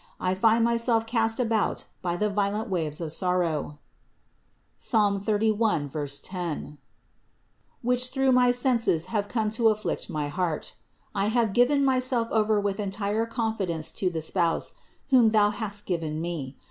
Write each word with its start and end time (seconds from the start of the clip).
I 0.19 0.33
find 0.33 0.65
myself 0.65 1.05
cast 1.05 1.39
about 1.39 1.83
by 2.01 2.17
the 2.17 2.27
vio 2.31 2.49
lent 2.53 2.69
waves 2.71 3.01
of 3.01 3.13
sorrow 3.13 3.77
(Ps. 4.79 4.89
31. 4.95 5.91
10) 5.91 6.79
which 7.83 8.07
through 8.07 8.31
my 8.31 8.49
senses 8.51 9.05
have 9.13 9.27
come 9.27 9.51
to 9.51 9.69
afflict 9.69 10.09
my 10.09 10.27
heart. 10.27 10.73
I 11.13 11.27
have 11.27 11.53
given 11.53 11.85
my 11.85 11.99
self 11.99 12.27
over 12.31 12.59
with 12.59 12.79
entire 12.79 13.27
confidence 13.27 13.91
to 13.91 14.09
the 14.09 14.21
Spouse 14.21 14.73
whom 15.11 15.29
thou 15.29 15.51
hast 15.51 15.85
given 15.85 16.19
me. 16.19 16.57